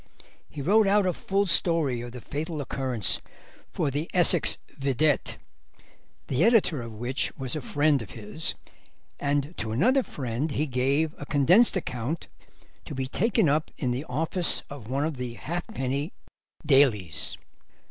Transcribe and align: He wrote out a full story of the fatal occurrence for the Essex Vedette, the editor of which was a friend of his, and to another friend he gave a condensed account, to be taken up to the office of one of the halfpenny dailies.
He 0.49 0.63
wrote 0.63 0.87
out 0.87 1.05
a 1.05 1.13
full 1.13 1.45
story 1.45 2.01
of 2.01 2.11
the 2.11 2.21
fatal 2.21 2.59
occurrence 2.59 3.21
for 3.71 3.91
the 3.91 4.09
Essex 4.15 4.57
Vedette, 4.75 5.37
the 6.25 6.43
editor 6.43 6.81
of 6.81 6.91
which 6.95 7.31
was 7.37 7.55
a 7.55 7.61
friend 7.61 8.01
of 8.01 8.09
his, 8.13 8.55
and 9.19 9.55
to 9.57 9.71
another 9.71 10.01
friend 10.01 10.53
he 10.53 10.65
gave 10.65 11.13
a 11.19 11.25
condensed 11.27 11.77
account, 11.77 12.29
to 12.85 12.95
be 12.95 13.05
taken 13.05 13.47
up 13.47 13.69
to 13.77 13.91
the 13.91 14.03
office 14.05 14.63
of 14.71 14.89
one 14.89 15.05
of 15.05 15.17
the 15.17 15.35
halfpenny 15.35 16.13
dailies. 16.65 17.37